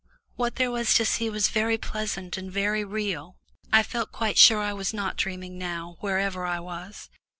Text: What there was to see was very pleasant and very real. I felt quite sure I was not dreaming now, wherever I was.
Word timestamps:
What 0.35 0.55
there 0.55 0.71
was 0.71 0.95
to 0.95 1.05
see 1.05 1.29
was 1.29 1.49
very 1.49 1.77
pleasant 1.77 2.35
and 2.35 2.51
very 2.51 2.83
real. 2.83 3.37
I 3.71 3.83
felt 3.83 4.11
quite 4.11 4.35
sure 4.39 4.57
I 4.59 4.73
was 4.73 4.95
not 4.95 5.15
dreaming 5.15 5.59
now, 5.59 5.97
wherever 5.99 6.43
I 6.43 6.59
was. 6.59 7.11